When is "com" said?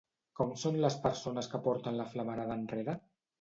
0.37-0.53